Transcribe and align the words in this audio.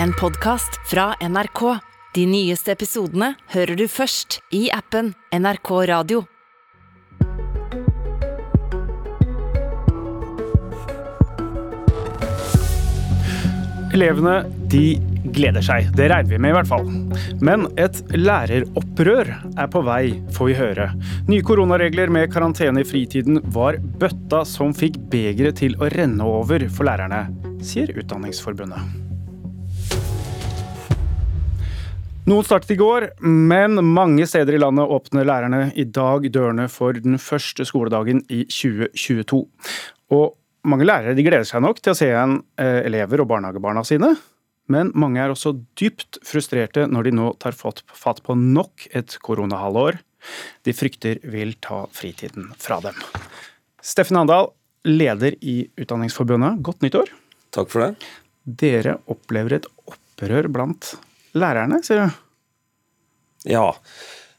En 0.00 0.12
podkast 0.12 0.80
fra 0.90 1.14
NRK. 1.20 1.60
De 2.14 2.22
nyeste 2.26 2.72
episodene 2.72 3.34
hører 3.52 3.76
du 3.76 3.84
først 3.90 4.38
i 4.54 4.66
appen 4.72 5.10
NRK 5.36 5.70
Radio. 5.90 6.22
Elevene 13.92 14.38
de 14.72 14.96
gleder 15.36 15.64
seg, 15.64 15.92
det 15.96 16.08
regner 16.08 16.32
vi 16.32 16.40
med 16.40 16.54
i 16.54 16.56
hvert 16.56 16.72
fall. 16.72 16.88
Men 17.44 17.68
et 17.80 18.00
læreropprør 18.16 19.34
er 19.52 19.70
på 19.72 19.84
vei, 19.84 20.16
får 20.32 20.50
vi 20.50 20.58
høre. 20.62 20.88
Nye 21.28 21.44
koronaregler 21.44 22.12
med 22.12 22.32
karantene 22.32 22.80
i 22.80 22.88
fritiden 22.88 23.42
var 23.52 23.76
bøtta 24.00 24.42
som 24.48 24.72
fikk 24.72 24.96
begeret 25.12 25.60
til 25.60 25.76
å 25.76 25.92
renne 25.92 26.32
over 26.40 26.64
for 26.72 26.88
lærerne, 26.88 27.26
sier 27.60 27.92
Utdanningsforbundet. 27.92 29.11
Noen 32.30 32.46
startet 32.46 32.70
i 32.70 32.78
går, 32.78 33.08
men 33.26 33.80
mange 33.82 34.28
steder 34.30 34.54
i 34.54 34.60
landet 34.62 34.90
åpner 34.94 35.26
lærerne 35.26 35.62
i 35.74 35.82
dag 35.90 36.28
dørene 36.30 36.68
for 36.70 36.94
den 36.94 37.18
første 37.18 37.66
skoledagen 37.66 38.20
i 38.30 38.44
2022. 38.46 39.40
Og 40.14 40.28
mange 40.70 40.86
lærere 40.86 41.16
de 41.18 41.24
gleder 41.26 41.48
seg 41.48 41.64
nok 41.64 41.82
til 41.82 41.90
å 41.90 41.98
se 41.98 42.12
igjen 42.12 42.38
eh, 42.62 42.84
elever 42.86 43.24
og 43.24 43.30
barnehagebarna 43.32 43.82
sine. 43.88 44.12
Men 44.70 44.94
mange 44.94 45.18
er 45.18 45.34
også 45.34 45.56
dypt 45.80 46.20
frustrerte 46.22 46.86
når 46.86 47.10
de 47.10 47.16
nå 47.18 47.32
tar 47.42 47.58
fatt 47.58 48.22
på 48.22 48.38
nok 48.38 48.86
et 48.94 49.18
koronahalvår 49.26 49.98
de 50.62 50.74
frykter 50.76 51.18
vil 51.26 51.56
ta 51.58 51.84
fritiden 51.90 52.52
fra 52.60 52.78
dem. 52.84 52.98
Steffen 53.82 54.20
Andal, 54.20 54.52
leder 54.86 55.34
i 55.42 55.64
Utdanningsforbundet, 55.74 56.62
godt 56.62 56.86
nyttår. 56.86 57.10
Takk 57.54 57.70
for 57.72 57.82
det. 57.82 58.12
Dere 58.46 59.00
opplever 59.10 59.58
et 59.58 59.66
opprør 59.90 60.48
blant 60.54 60.94
lærerne, 61.38 61.80
sier 61.84 62.04
du? 62.04 62.18
Ja. 63.52 63.68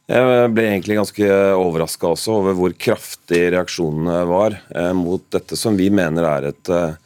Jeg 0.04 0.50
ble 0.52 0.66
egentlig 0.68 0.98
ganske 1.00 1.28
overraska 1.56 2.10
også 2.12 2.36
over 2.42 2.58
hvor 2.58 2.74
kraftig 2.76 3.46
reaksjonene 3.54 4.18
var 4.28 4.58
eh, 4.76 4.92
mot 4.98 5.24
dette 5.32 5.56
som 5.60 5.78
vi 5.80 5.88
mener 5.96 6.28
er 6.28 6.50
et 6.50 6.72
eh, 6.76 6.98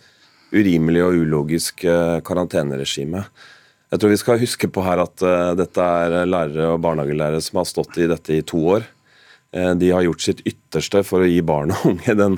urimelig 0.58 1.04
og 1.06 1.20
ulogisk 1.22 1.86
eh, 1.86 2.18
karanteneregime. 2.26 3.22
Jeg 3.94 4.02
tror 4.02 4.12
vi 4.12 4.20
skal 4.20 4.42
huske 4.42 4.68
på 4.74 4.82
her 4.84 5.00
at 5.00 5.22
dette 5.56 5.84
er 6.02 6.26
lærere 6.28 6.74
og 6.74 6.82
barnehagelærere 6.84 7.40
som 7.40 7.62
har 7.62 7.70
stått 7.70 8.02
i 8.04 8.10
dette 8.12 8.34
i 8.36 8.44
to 8.44 8.60
år. 8.74 8.84
De 9.80 9.92
har 9.96 10.04
gjort 10.04 10.26
sitt 10.26 10.42
ytterste 10.44 11.06
for 11.08 11.24
å 11.24 11.30
gi 11.30 11.38
barn 11.40 11.72
og 11.72 11.86
unge 11.94 12.16
den 12.20 12.36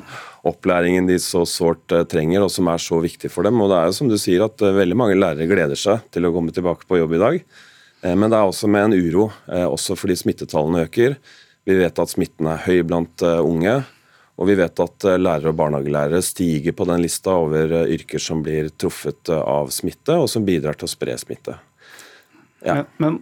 opplæringen 0.48 1.10
de 1.10 1.18
så 1.20 1.42
sårt 1.50 1.92
trenger, 2.12 2.46
og 2.46 2.52
som 2.54 2.70
er 2.72 2.80
så 2.80 3.00
viktig 3.04 3.32
for 3.34 3.48
dem. 3.48 3.60
Og 3.60 3.72
det 3.72 3.80
er 3.80 3.90
jo 3.90 3.98
som 3.98 4.12
du 4.12 4.16
sier 4.22 4.46
at 4.46 4.62
veldig 4.62 4.98
mange 4.98 5.18
lærere 5.18 5.50
gleder 5.50 5.80
seg 5.80 6.06
til 6.14 6.28
å 6.28 6.34
komme 6.36 6.54
tilbake 6.56 6.88
på 6.88 7.02
jobb 7.02 7.18
i 7.18 7.24
dag. 7.24 7.42
Eh, 8.02 8.16
men 8.16 8.30
det 8.32 8.40
er 8.40 8.48
også 8.48 8.70
med 8.72 8.90
en 8.90 8.98
uro, 8.98 9.30
eh, 9.52 9.68
også 9.68 9.98
fordi 10.00 10.18
smittetallene 10.20 10.86
øker. 10.88 11.18
Vi 11.68 11.78
vet 11.78 12.02
at 12.02 12.12
smitten 12.12 12.48
er 12.50 12.62
høy 12.66 12.82
blant 12.88 13.24
eh, 13.26 13.40
unge. 13.44 13.80
Og 14.40 14.48
vi 14.48 14.56
vet 14.56 14.80
at 14.80 15.04
lærere 15.20 15.52
og 15.52 15.58
barnehagelærere 15.60 16.22
stiger 16.24 16.72
på 16.72 16.86
den 16.88 17.02
lista 17.04 17.34
over 17.36 17.74
yrker 17.92 18.22
som 18.24 18.40
blir 18.40 18.70
truffet 18.72 19.28
av 19.36 19.68
smitte, 19.76 20.16
og 20.16 20.30
som 20.32 20.46
bidrar 20.48 20.80
til 20.80 20.88
å 20.88 20.92
spre 20.94 21.18
smitte. 21.20 21.58
Ja. 22.64 22.78
Men, 22.78 22.86
men 23.04 23.18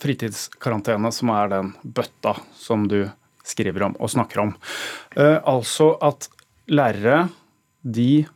fritidskarantene, 0.00 1.08
som 1.16 1.32
er 1.32 1.48
den 1.54 1.70
bøtta 1.80 2.34
som 2.60 2.84
du 2.92 3.06
skriver 3.40 3.86
om 3.88 3.96
og 3.96 4.12
snakker 4.12 4.42
om, 4.42 4.52
uh, 5.16 5.40
altså 5.48 5.94
at 6.04 6.28
lærere 6.70 7.28
de 7.82 8.26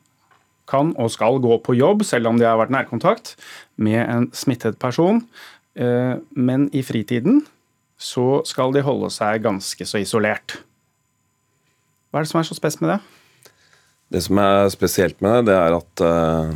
kan 0.69 0.95
og 1.01 1.11
skal 1.13 1.41
gå 1.45 1.59
på 1.65 1.77
jobb 1.77 2.05
selv 2.09 2.31
om 2.31 2.39
de 2.41 2.47
har 2.49 2.59
vært 2.61 2.73
nærkontakt 2.73 3.35
med 3.77 4.01
en 4.03 4.31
smittet 4.37 4.79
person. 4.81 5.23
Eh, 5.77 6.17
men 6.31 6.69
i 6.73 6.83
fritiden 6.87 7.43
så 8.01 8.43
skal 8.49 8.73
de 8.75 8.85
holde 8.85 9.11
seg 9.12 9.45
ganske 9.45 9.87
så 9.87 10.01
isolert. 10.03 10.59
Hva 12.11 12.21
er 12.21 12.27
det 12.27 12.31
som 12.31 12.41
er 12.41 12.49
så 12.49 12.56
spes 12.56 12.78
med 12.83 12.94
det? 12.94 13.00
Det 14.15 14.23
som 14.23 14.39
er 14.39 14.71
spesielt 14.71 15.21
med 15.25 15.41
det, 15.41 15.50
det 15.50 15.56
er 15.59 15.75
at 15.75 16.03
uh, 16.05 16.53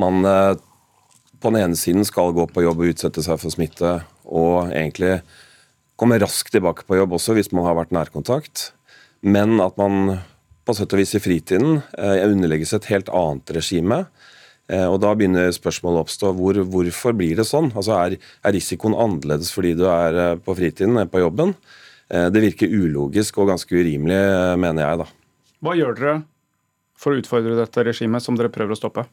man 0.00 0.26
uh, 0.26 0.58
på 1.38 1.52
den 1.52 1.60
ene 1.60 1.78
siden 1.78 2.06
skal 2.06 2.32
gå 2.34 2.48
på 2.50 2.64
jobb 2.64 2.82
og 2.82 2.90
utsette 2.90 3.22
seg 3.22 3.38
for 3.38 3.54
smitte, 3.54 3.92
og 4.26 4.72
egentlig 4.72 5.20
komme 6.00 6.18
raskt 6.22 6.54
tilbake 6.54 6.86
på 6.88 6.98
jobb 6.98 7.14
også 7.14 7.36
hvis 7.36 7.52
man 7.54 7.68
har 7.68 7.78
vært 7.78 7.94
nærkontakt, 7.94 8.72
men 9.22 9.60
at 9.62 9.78
man 9.78 10.16
på 10.62 10.74
sett 10.78 10.92
og 10.94 11.00
vis 11.00 11.16
i 11.18 11.20
fritiden 11.22 11.80
Jeg 11.98 12.28
underlegges 12.30 12.72
et 12.76 12.86
helt 12.92 13.08
annet 13.10 13.50
regime 13.56 14.04
Eh, 14.70 14.86
og 14.86 15.00
Da 15.02 15.12
begynner 15.16 15.52
spørsmålet 15.54 16.00
å 16.00 16.04
oppstå. 16.06 16.32
Hvor, 16.38 16.60
hvorfor 16.72 17.16
blir 17.16 17.38
det 17.38 17.46
sånn? 17.48 17.72
Altså 17.74 17.96
er, 17.98 18.18
er, 18.18 18.54
risikoen 18.54 18.96
annerledes 18.96 19.52
fordi 19.54 19.74
du 19.78 19.86
er 19.90 20.20
eh, 20.26 20.36
på 20.40 20.56
fritiden 20.58 21.00
enn 21.00 21.10
på 21.12 21.22
jobben? 21.22 21.54
Eh, 22.12 22.28
det 22.32 22.44
virker 22.46 22.72
ulogisk 22.72 23.40
og 23.42 23.52
ganske 23.52 23.74
urimelig, 23.74 24.22
mener 24.62 24.86
jeg. 24.86 25.02
da. 25.02 25.08
Hva 25.62 25.76
gjør 25.78 25.98
dere 25.98 26.16
for 26.98 27.12
å 27.12 27.20
utfordre 27.20 27.58
dette 27.58 27.86
regimet 27.88 28.24
som 28.24 28.38
dere 28.38 28.52
prøver 28.54 28.76
å 28.76 28.78
stoppe? 28.78 29.06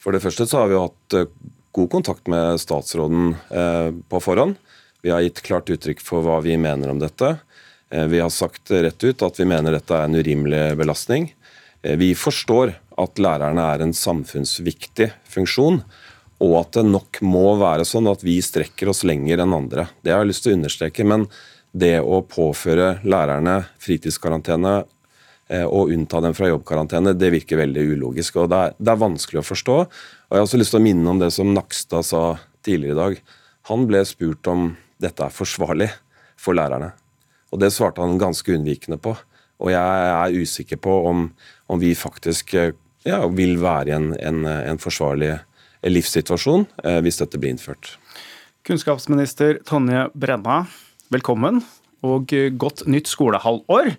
For 0.00 0.16
det 0.16 0.22
første 0.24 0.48
så 0.48 0.62
har 0.62 0.70
vi 0.70 0.80
hatt 0.80 1.16
god 1.76 1.88
kontakt 1.92 2.28
med 2.32 2.56
statsråden 2.58 3.34
på 4.08 4.20
forhånd. 4.24 4.56
Vi 5.04 5.12
har 5.12 5.20
gitt 5.20 5.42
klart 5.44 5.68
uttrykk 5.70 6.00
for 6.00 6.24
hva 6.24 6.38
vi 6.40 6.56
mener 6.60 6.88
om 6.88 7.02
dette. 7.02 7.34
Vi 7.90 8.20
har 8.22 8.30
sagt 8.30 8.70
rett 8.70 9.02
ut 9.02 9.22
at 9.26 9.40
vi 9.40 9.48
mener 9.50 9.74
dette 9.74 9.96
er 9.96 10.06
en 10.06 10.14
urimelig 10.14 10.76
belastning. 10.78 11.24
Vi 11.82 12.12
forstår 12.14 12.76
at 13.00 13.18
lærerne 13.18 13.64
er 13.72 13.82
en 13.82 13.94
samfunnsviktig 13.96 15.08
funksjon, 15.26 15.80
og 16.40 16.54
at 16.60 16.78
det 16.78 16.84
nok 16.88 17.20
må 17.26 17.56
være 17.60 17.86
sånn 17.88 18.08
at 18.10 18.22
vi 18.24 18.38
strekker 18.44 18.92
oss 18.92 19.02
lenger 19.08 19.42
enn 19.42 19.56
andre. 19.56 19.88
Det 20.00 20.14
har 20.14 20.22
jeg 20.22 20.30
lyst 20.30 20.46
til 20.46 20.54
å 20.54 20.60
understreke. 20.60 21.06
Men 21.08 21.26
det 21.72 21.98
å 22.02 22.22
påføre 22.26 23.00
lærerne 23.06 23.60
fritidskarantene 23.82 24.72
eh, 24.80 25.66
og 25.66 25.92
unnta 25.94 26.22
dem 26.24 26.34
fra 26.36 26.48
jobbkarantene, 26.50 27.14
det 27.14 27.32
virker 27.34 27.60
veldig 27.60 27.84
ulogisk. 27.92 28.40
og 28.40 28.50
det 28.50 28.62
er, 28.64 28.78
det 28.78 28.94
er, 28.94 29.04
vanskelig 29.04 29.42
å 29.42 29.46
forstå. 29.50 29.76
Og 29.84 30.32
Jeg 30.32 30.40
har 30.40 30.48
også 30.48 30.62
lyst 30.62 30.74
til 30.74 30.80
å 30.80 30.86
minne 30.88 31.12
om 31.12 31.20
det 31.20 31.30
som 31.36 31.52
Nakstad 31.54 32.08
sa 32.08 32.24
tidligere 32.66 32.96
i 32.96 33.02
dag. 33.02 33.20
Han 33.70 33.86
ble 33.90 34.02
spurt 34.08 34.50
om 34.50 34.72
dette 35.00 35.24
er 35.24 35.34
forsvarlig 35.34 35.90
for 36.40 36.56
lærerne. 36.56 36.94
Og 37.50 37.60
det 37.62 37.72
svarte 37.74 38.02
han 38.02 38.20
ganske 38.20 38.54
unnvikende 38.54 39.00
på. 39.02 39.16
Og 39.60 39.72
jeg 39.72 40.10
er 40.10 40.36
usikker 40.40 40.80
på 40.80 40.92
om, 41.10 41.26
om 41.68 41.80
vi 41.82 41.92
faktisk 41.98 42.54
eh, 42.56 42.72
ja, 43.06 43.24
vil 43.28 43.58
være 43.60 43.90
i 43.90 43.96
en, 43.96 44.12
en, 44.16 44.44
en 44.46 44.80
forsvarlig 44.80 45.34
livssituasjon 45.86 46.66
eh, 46.84 47.00
hvis 47.04 47.20
dette 47.20 47.40
blir 47.40 47.54
innført. 47.54 47.96
Kunnskapsminister 48.66 49.60
Tonje 49.68 50.08
Brenna, 50.14 50.62
velkommen. 51.12 51.62
Og 52.06 52.32
godt 52.56 52.86
nytt 52.88 53.10
skolehalvår. 53.12 53.90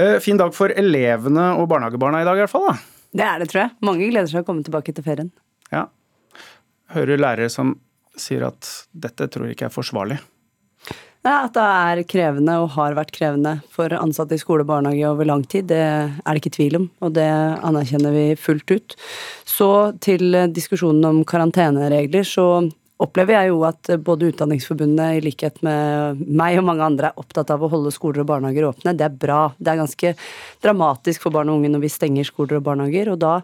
Eh, 0.00 0.16
fin 0.22 0.40
dag 0.40 0.50
for 0.56 0.74
elevene 0.74 1.52
og 1.60 1.68
barnehagebarna 1.70 2.24
i 2.24 2.26
dag, 2.26 2.40
i 2.40 2.42
hvert 2.42 2.50
fall. 2.50 2.66
da. 2.72 2.74
Det 3.14 3.26
er 3.28 3.42
det, 3.42 3.48
tror 3.52 3.60
jeg. 3.60 3.74
Mange 3.86 4.08
gleder 4.10 4.30
seg 4.30 4.42
å 4.42 4.48
komme 4.48 4.64
tilbake 4.66 4.94
til 4.94 5.06
ferien. 5.06 5.30
Ja. 5.70 5.86
Hører 6.94 7.20
lærere 7.20 7.50
som 7.52 7.76
sier 8.18 8.48
at 8.48 8.66
dette 8.90 9.28
tror 9.30 9.46
jeg 9.46 9.54
ikke 9.56 9.68
er 9.68 9.74
forsvarlig. 9.74 10.18
At 11.24 11.54
det 11.56 11.64
er 11.64 12.02
krevende 12.04 12.58
og 12.60 12.74
har 12.74 12.96
vært 12.98 13.14
krevende 13.16 13.54
for 13.72 13.92
ansatte 13.96 14.36
i 14.36 14.40
skole 14.42 14.60
og 14.66 14.68
barnehage 14.68 15.08
over 15.08 15.24
lang 15.24 15.44
tid, 15.48 15.70
det 15.70 15.80
er 15.80 16.20
det 16.20 16.42
ikke 16.42 16.52
tvil 16.58 16.76
om, 16.82 16.88
og 17.00 17.14
det 17.16 17.24
anerkjenner 17.64 18.12
vi 18.12 18.26
fullt 18.36 18.74
ut. 18.74 18.96
Så 19.48 19.70
til 20.04 20.36
diskusjonen 20.52 21.08
om 21.08 21.22
karanteneregler, 21.24 22.28
så 22.28 22.66
opplever 23.02 23.34
jeg 23.34 23.50
jo 23.50 23.62
at 23.66 23.90
både 24.06 24.28
Utdanningsforbundet, 24.30 25.18
i 25.18 25.22
likhet 25.24 25.58
med 25.66 26.20
meg 26.22 26.60
og 26.60 26.66
mange 26.68 26.86
andre, 26.86 27.10
er 27.10 27.20
opptatt 27.20 27.50
av 27.50 27.64
å 27.64 27.70
holde 27.72 27.90
skoler 27.94 28.22
og 28.22 28.28
barnehager 28.30 28.68
åpne. 28.68 28.94
Det 28.94 29.06
er 29.06 29.16
bra. 29.24 29.40
Det 29.58 29.72
er 29.72 29.80
ganske 29.80 30.12
dramatisk 30.62 31.24
for 31.24 31.34
barn 31.34 31.50
og 31.50 31.58
unge 31.58 31.72
når 31.74 31.82
vi 31.84 31.90
stenger 31.90 32.28
skoler 32.28 32.60
og 32.60 32.68
barnehager. 32.68 33.10
Og 33.10 33.18
da 33.22 33.40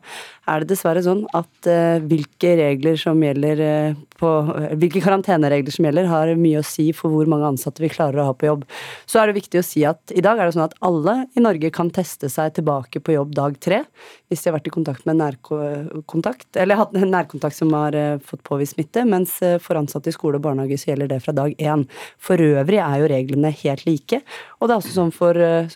er 0.51 0.63
det 0.63 0.71
dessverre 0.73 1.03
sånn 1.03 1.25
at 1.37 1.71
uh, 1.71 1.99
hvilke 2.07 2.55
regler 2.61 3.01
som 3.01 3.19
gjelder 3.23 3.65
uh, 3.65 4.07
på 4.21 4.31
Hvilke 4.77 5.01
karanteneregler 5.01 5.73
som 5.73 5.87
gjelder, 5.87 6.05
har 6.11 6.31
mye 6.37 6.61
å 6.61 6.67
si 6.67 6.91
for 6.93 7.09
hvor 7.09 7.29
mange 7.31 7.47
ansatte 7.49 7.81
vi 7.81 7.89
klarer 7.89 8.21
å 8.21 8.27
ha 8.29 8.35
på 8.37 8.51
jobb. 8.51 8.67
Så 9.09 9.17
er 9.17 9.31
det 9.31 9.39
viktig 9.39 9.63
å 9.63 9.65
si 9.65 9.81
at 9.89 10.13
i 10.13 10.21
dag 10.25 10.37
er 10.37 10.47
det 10.47 10.57
sånn 10.59 10.67
at 10.67 10.77
alle 10.85 11.15
i 11.33 11.41
Norge 11.41 11.71
kan 11.73 11.89
teste 11.95 12.29
seg 12.29 12.53
tilbake 12.59 13.01
på 13.01 13.17
jobb 13.17 13.33
dag 13.39 13.57
tre 13.65 13.81
hvis 14.29 14.45
de 14.45 14.51
har 14.51 14.59
vært 14.59 14.69
i 14.69 14.75
kontakt 14.75 15.07
med 15.09 15.19
nærkontakt, 15.19 16.51
eller 16.61 16.79
hatt 16.79 16.93
en 16.95 17.11
nærkontakt 17.11 17.57
som 17.57 17.73
har 17.75 17.97
fått 18.23 18.45
påvist 18.47 18.77
smitte. 18.77 19.03
mens 19.09 19.40
for 19.63 19.79
ansatte 19.81 20.11
i 20.11 20.15
skole 20.15 20.41
og 20.41 20.45
barnehage 20.45 20.79
så 20.81 20.91
gjelder 20.91 21.13
det 21.13 21.21
fra 21.25 21.35
dag 21.37 21.55
én. 21.59 21.87
For 22.21 22.41
øvrig 22.41 22.81
er 22.83 22.97
jo 23.03 23.11
reglene 23.13 23.53
helt 23.63 23.87
like. 23.89 24.21
Og 24.59 24.69
det 24.69 24.75
er 24.75 24.83
også 24.83 24.97
sånn 24.97 25.15
for 25.15 25.37
eh, 25.37 25.71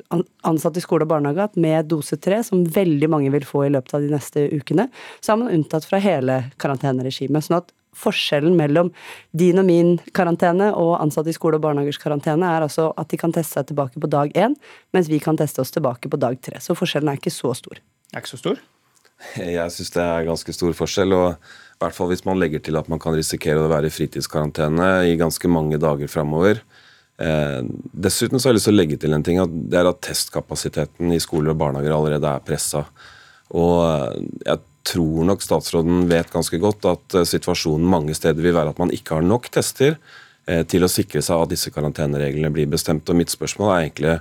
ansatte 0.46 0.82
i 0.82 0.84
skole 0.84 1.06
og 1.06 1.12
barnehage 1.14 1.49
at 1.49 1.56
med 1.61 1.90
dose 1.93 2.19
tre, 2.20 2.43
som 2.46 2.64
veldig 2.64 3.11
mange 3.12 3.32
vil 3.34 3.46
få 3.49 3.66
i 3.69 3.72
løpet 3.72 3.96
av 3.96 4.05
de 4.05 4.12
neste 4.12 4.49
ukene, 4.52 4.88
så 5.20 5.34
er 5.34 5.40
man 5.43 5.55
unntatt 5.55 5.88
fra 5.88 6.02
hele 6.02 6.44
karanteneregimet. 6.62 7.46
sånn 7.46 7.62
at 7.62 7.75
Forskjellen 7.94 8.56
mellom 8.58 8.88
din 9.31 9.61
og 9.61 9.69
min 9.69 9.93
karantene 10.19 10.72
og 10.75 10.96
ansatte 10.99 11.31
i 11.31 11.37
skole 11.37 11.61
og 11.61 11.62
barnehagers 11.62 12.00
karantene 12.02 12.49
er 12.50 12.66
altså 12.66 12.88
at 12.99 13.11
de 13.12 13.20
kan 13.20 13.31
teste 13.31 13.55
seg 13.55 13.69
tilbake 13.70 14.02
på 14.02 14.11
dag 14.11 14.34
én, 14.34 14.56
mens 14.90 15.11
vi 15.11 15.20
kan 15.22 15.38
teste 15.38 15.62
oss 15.62 15.70
tilbake 15.75 16.11
på 16.11 16.19
dag 16.19 16.40
tre. 16.43 16.58
Så 16.58 16.75
forskjellen 16.75 17.12
er 17.12 17.20
ikke 17.20 17.34
så 17.34 17.55
stor. 17.55 17.78
Er 18.11 18.19
ikke 18.19 18.34
så 18.34 18.40
stor? 18.43 18.62
Jeg 19.38 19.72
syns 19.72 19.94
det 19.94 20.02
er 20.02 20.26
ganske 20.26 20.55
stor 20.56 20.75
forskjell. 20.76 21.14
og 21.14 21.37
hvert 21.85 21.97
fall 21.97 22.11
hvis 22.11 22.25
man 22.27 22.41
legger 22.41 22.63
til 22.65 22.79
at 22.81 22.89
man 22.91 23.01
kan 23.03 23.15
risikere 23.17 23.63
å 23.63 23.71
være 23.71 23.91
i 23.91 23.95
fritidskarantene 23.95 24.91
i 25.11 25.17
ganske 25.21 25.51
mange 25.53 25.79
dager 25.81 26.11
framover. 26.11 26.61
Eh, 27.23 27.61
dessuten 27.93 28.41
så 28.41 28.49
har 28.49 28.55
jeg 28.55 28.59
lyst 28.59 28.71
til 28.71 28.75
å 28.75 28.81
legge 28.81 29.01
til 29.01 29.15
en 29.15 29.25
ting, 29.27 29.41
at 29.43 29.53
det 29.53 29.81
er 29.81 29.91
at 29.91 30.03
testkapasiteten 30.05 31.15
i 31.15 31.23
skoler 31.23 31.55
og 31.55 31.61
barnehager 31.63 31.95
allerede 31.95 32.31
er 32.31 32.47
pressa. 32.47 32.85
Og 33.55 33.77
eh, 33.87 34.23
jeg 34.49 34.65
tror 34.85 35.25
nok 35.31 35.45
statsråden 35.45 36.05
vet 36.11 36.33
ganske 36.33 36.59
godt 36.61 36.89
at 36.91 37.19
eh, 37.21 37.29
situasjonen 37.29 37.89
mange 37.89 38.17
steder 38.17 38.45
vil 38.45 38.57
være 38.57 38.75
at 38.75 38.81
man 38.83 38.93
ikke 38.95 39.19
har 39.19 39.27
nok 39.27 39.49
tester 39.55 39.95
eh, 39.95 40.65
til 40.69 40.85
å 40.85 40.91
sikre 40.91 41.23
seg 41.25 41.45
at 41.45 41.55
disse 41.55 41.73
karantenereglene 41.75 42.53
blir 42.55 42.69
bestemt. 42.71 43.09
Og 43.09 43.19
mitt 43.19 43.33
spørsmål 43.33 43.73
er 43.73 43.85
egentlig 43.87 44.19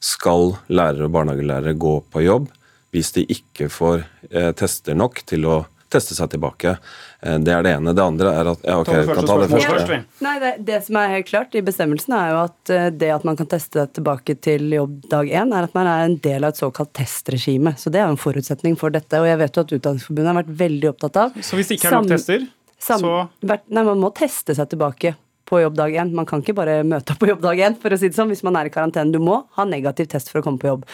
skal 0.00 0.56
lærere 0.72 1.06
og 1.06 1.14
barnehagelærere 1.18 1.76
gå 1.78 1.98
på 2.10 2.24
jobb 2.24 2.48
hvis 2.90 3.12
de 3.14 3.26
ikke 3.30 3.68
får 3.70 4.02
eh, 4.32 4.50
tester 4.58 4.96
nok 4.98 5.22
til 5.28 5.46
å 5.46 5.58
teste 5.92 6.16
seg 6.16 6.30
tilbake. 6.32 6.76
Eh, 7.20 7.38
det 7.42 7.54
er 7.54 7.64
det 7.66 7.74
ene. 7.78 7.94
Det 7.96 8.04
andre 8.04 8.32
er 8.32 8.50
at 8.52 8.66
ja, 8.66 8.76
ok, 8.80 8.90
Ta 8.90 8.98
det 8.98 9.16
kan 9.18 9.28
ta 9.28 9.38
det 9.42 9.48
første. 9.52 9.86
først. 9.88 10.20
Nei, 10.26 10.34
det, 10.42 10.52
det 10.68 10.80
som 10.86 11.00
er 11.00 11.14
helt 11.16 11.30
klart 11.30 11.56
i 11.58 11.64
bestemmelsen, 11.66 12.16
er 12.16 12.34
jo 12.34 12.40
at 12.44 12.74
eh, 12.74 12.88
det 13.02 13.10
at 13.16 13.26
man 13.28 13.38
kan 13.40 13.50
teste 13.50 13.82
seg 13.82 13.94
tilbake 13.98 14.36
til 14.42 14.68
jobb 14.76 15.00
dag 15.12 15.32
én, 15.42 15.54
er 15.56 15.68
at 15.68 15.76
man 15.76 15.90
er 15.90 16.06
en 16.08 16.18
del 16.24 16.46
av 16.46 16.54
et 16.54 16.62
såkalt 16.62 16.92
testregime. 16.96 17.74
Så 17.80 17.92
det 17.92 18.02
er 18.02 18.08
jo 18.08 18.16
en 18.16 18.22
forutsetning 18.22 18.78
for 18.80 18.94
dette. 18.94 19.20
Og 19.20 19.28
jeg 19.28 19.40
vet 19.42 19.58
jo 19.58 19.66
at 19.66 19.74
Utdanningsforbundet 19.80 20.32
har 20.32 20.40
vært 20.42 20.54
veldig 20.64 20.92
opptatt 20.94 21.20
av 21.24 21.42
Så 21.44 21.58
hvis 21.58 21.72
det 21.72 21.80
ikke 21.80 21.90
er 21.90 21.98
nok 22.00 22.14
tester, 22.14 22.46
så 22.80 22.98
Nei, 23.44 23.82
man 23.82 23.98
må 24.00 24.08
teste 24.16 24.56
seg 24.56 24.70
tilbake 24.72 25.14
på 25.50 25.60
jobb 25.60 25.76
dag 25.78 25.94
én. 25.98 26.12
Man 26.14 26.28
kan 26.28 26.44
ikke 26.44 26.54
bare 26.56 26.80
møte 26.86 27.14
opp 27.14 27.22
på 27.22 27.30
jobb 27.32 27.42
dag 27.44 27.60
én, 27.66 27.76
for 27.80 27.92
å 27.92 27.98
si 27.98 28.10
det 28.10 28.18
sånn, 28.18 28.30
hvis 28.30 28.44
man 28.46 28.58
er 28.60 28.70
i 28.70 28.74
karantene. 28.74 29.12
Du 29.12 29.20
må 29.22 29.40
ha 29.56 29.66
negativ 29.66 30.10
test 30.12 30.30
for 30.30 30.40
å 30.40 30.46
komme 30.46 30.62
på 30.62 30.70
jobb. 30.70 30.86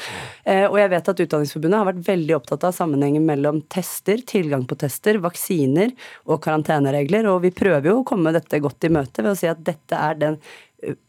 Eh, 0.48 0.64
og 0.64 0.78
jeg 0.80 0.92
vet 0.94 1.10
at 1.12 1.24
Utdanningsforbundet 1.26 1.80
har 1.82 1.90
vært 1.90 2.04
veldig 2.06 2.38
opptatt 2.38 2.68
av 2.68 2.76
sammenhengen 2.76 3.26
mellom 3.28 3.60
tester, 3.72 4.22
tilgang 4.26 4.64
på 4.68 4.78
tester, 4.80 5.20
vaksiner 5.24 5.92
og 6.24 6.40
karanteneregler, 6.46 7.28
og 7.32 7.42
vi 7.44 7.52
prøver 7.54 7.92
jo 7.92 8.00
å 8.00 8.06
komme 8.08 8.34
dette 8.36 8.62
godt 8.64 8.88
i 8.88 8.92
møte 8.96 9.24
ved 9.24 9.34
å 9.34 9.38
si 9.38 9.50
at 9.50 9.60
dette 9.66 10.00
er 10.08 10.22
den 10.22 10.40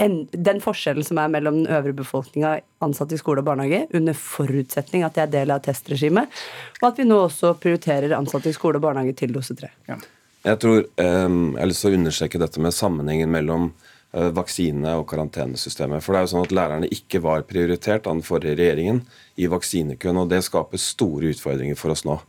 en, 0.01 0.21
den 0.31 0.59
forskjellen 0.63 1.05
som 1.05 1.19
er 1.21 1.31
mellom 1.31 1.59
den 1.59 1.71
øvrige 1.75 1.99
befolkninga 1.99 2.53
ansatte 2.83 3.17
i 3.17 3.19
skole 3.19 3.43
og 3.43 3.49
barnehage, 3.49 3.83
under 3.97 4.15
forutsetning 4.17 5.03
at 5.05 5.17
de 5.17 5.25
er 5.25 5.33
del 5.33 5.53
av 5.53 5.63
testregimet, 5.65 6.31
og 6.79 6.91
at 6.91 7.01
vi 7.01 7.07
nå 7.07 7.19
også 7.25 7.53
prioriterer 7.61 8.15
ansatte 8.17 8.51
i 8.51 8.55
skole 8.55 8.79
og 8.79 8.87
barnehage 8.87 9.17
til 9.19 9.35
dose 9.35 9.57
tre. 9.59 9.73
ja. 9.91 9.99
Jeg 10.45 10.59
tror, 10.61 10.85
um, 11.01 11.55
jeg 11.55 11.61
har 11.61 11.69
lyst 11.71 11.83
til 11.83 11.93
å 11.93 11.97
understreke 11.97 12.41
dette 12.41 12.61
med 12.63 12.75
sammenhengen 12.75 13.31
mellom 13.33 13.71
uh, 14.15 14.29
vaksine 14.35 14.93
og 14.99 15.07
karantenesystemet. 15.09 16.03
For 16.03 16.13
det 16.13 16.19
er 16.19 16.27
jo 16.27 16.31
sånn 16.35 16.47
at 16.47 16.55
lærerne 16.55 16.91
ikke 16.93 17.21
var 17.25 17.47
prioritert 17.49 18.07
av 18.07 18.19
den 18.19 18.25
forrige 18.27 18.59
regjeringen 18.59 19.01
i 19.35 19.49
vaksinekøen, 19.51 20.21
og 20.21 20.31
det 20.31 20.43
skaper 20.45 20.81
store 20.81 21.33
utfordringer 21.33 21.79
for 21.79 21.95
oss 21.95 22.05
nå. 22.07 22.19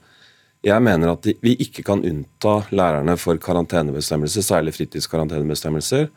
Jeg 0.67 0.83
mener 0.83 1.13
at 1.13 1.27
vi 1.45 1.55
ikke 1.63 1.85
kan 1.87 2.03
unnta 2.03 2.65
lærerne 2.75 3.15
for 3.21 3.39
karantenebestemmelser, 3.39 4.43
særlig 4.43 4.75
fritidskarantenebestemmelser, 4.75 6.09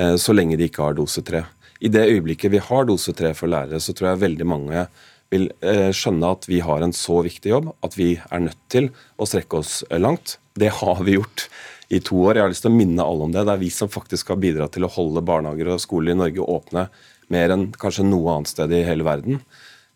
eh, 0.00 0.14
så 0.16 0.32
lenge 0.32 0.56
de 0.56 0.70
ikke 0.70 0.86
har 0.86 0.96
dose 0.96 1.20
tre. 1.20 1.44
I 1.82 1.90
det 1.92 2.06
øyeblikket 2.08 2.54
vi 2.54 2.62
har 2.62 2.86
dose 2.88 3.12
tre 3.12 3.34
for 3.36 3.52
lærere, 3.52 3.80
så 3.80 3.92
tror 3.92 4.12
jeg 4.12 4.22
veldig 4.22 4.46
mange 4.48 4.86
vil 5.32 5.50
eh, 5.60 5.90
skjønne 5.92 6.30
at 6.36 6.48
vi 6.48 6.62
har 6.64 6.84
en 6.84 6.94
så 6.96 7.20
viktig 7.24 7.52
jobb 7.52 7.68
at 7.84 7.98
vi 7.98 8.14
er 8.16 8.46
nødt 8.46 8.60
til 8.72 8.88
å 9.20 9.28
strekke 9.28 9.60
oss 9.60 9.82
langt. 9.92 10.38
Det 10.58 10.70
har 10.82 11.02
vi 11.04 11.16
gjort 11.16 11.48
i 11.92 12.00
to 12.00 12.18
år. 12.24 12.36
Jeg 12.36 12.46
har 12.46 12.52
lyst 12.52 12.64
til 12.66 12.72
å 12.72 12.76
minne 12.76 13.04
alle 13.04 13.26
om 13.26 13.32
det. 13.32 13.44
Det 13.46 13.54
er 13.54 13.60
vi 13.62 13.70
som 13.72 13.90
faktisk 13.92 14.32
har 14.32 14.40
bidratt 14.40 14.74
til 14.76 14.86
å 14.86 14.92
holde 14.92 15.24
barnehager 15.24 15.72
og 15.72 15.82
skoler 15.82 16.14
i 16.14 16.20
Norge 16.22 16.46
åpne 16.54 16.86
mer 17.32 17.52
enn 17.54 17.70
kanskje 17.80 18.04
noe 18.04 18.34
annet 18.34 18.52
sted 18.52 18.72
i 18.76 18.82
hele 18.84 19.06
verden. 19.06 19.40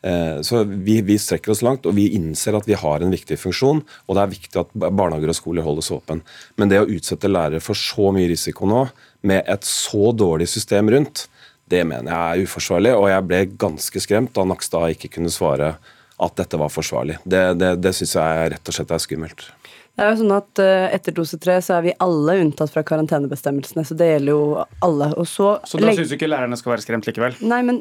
Eh, 0.07 0.41
Så 0.47 0.63
vi, 0.65 1.01
vi 1.03 1.19
strekker 1.19 1.53
oss 1.53 1.63
langt, 1.67 1.87
og 1.87 1.97
vi 1.97 2.09
innser 2.17 2.57
at 2.57 2.69
vi 2.69 2.77
har 2.79 3.03
en 3.03 3.13
viktig 3.13 3.39
funksjon. 3.41 3.83
Og 4.07 4.17
det 4.17 4.23
er 4.23 4.35
viktig 4.35 4.61
at 4.63 4.73
barnehager 4.77 5.33
og 5.33 5.39
skoler 5.39 5.67
holdes 5.67 5.91
åpen. 5.95 6.23
Men 6.57 6.73
det 6.73 6.81
å 6.83 6.89
utsette 6.89 7.31
lærere 7.31 7.61
for 7.65 7.79
så 7.79 8.13
mye 8.15 8.31
risiko 8.31 8.69
nå, 8.71 8.87
med 9.27 9.45
et 9.51 9.67
så 9.67 10.13
dårlig 10.17 10.49
system 10.53 10.93
rundt, 10.93 11.27
det 11.67 11.83
mener 11.89 12.13
jeg 12.13 12.45
er 12.45 12.47
uforsvarlig. 12.47 12.95
Og 12.95 13.09
jeg 13.11 13.27
ble 13.27 13.43
ganske 13.59 14.03
skremt 14.05 14.35
da 14.37 14.45
Nakstad 14.47 14.95
ikke 14.95 15.11
kunne 15.17 15.33
svare 15.35 15.75
at 16.23 16.37
dette 16.39 16.57
var 16.61 16.71
forsvarlig. 16.73 17.19
Det, 17.27 17.43
det, 17.61 17.75
det 17.83 17.93
syns 17.97 18.15
jeg 18.17 18.53
rett 18.55 18.71
og 18.71 18.77
slett 18.77 18.95
er 18.95 19.03
skummelt. 19.03 19.49
Det 19.97 20.05
er 20.05 20.11
jo 20.13 20.17
sånn 20.21 20.33
at 20.37 20.61
eh, 20.61 20.87
Etter 20.93 21.15
dose 21.17 21.39
tre 21.41 21.57
så 21.65 21.79
er 21.79 21.87
vi 21.87 21.93
alle 22.05 22.35
unntatt 22.43 22.73
fra 22.73 22.83
karantenebestemmelsene. 22.85 23.85
så 23.89 23.97
Det 23.97 24.11
gjelder 24.11 24.35
jo 24.35 24.65
alle. 24.85 25.09
Så, 25.25 25.55
Så 25.65 25.81
da 25.81 25.95
syns 25.97 26.13
du 26.13 26.19
ikke 26.19 26.29
lærerne 26.29 26.59
skal 26.61 26.75
være 26.75 26.85
skremt 26.85 27.09
likevel? 27.09 27.39
Nei, 27.41 27.63
men 27.65 27.81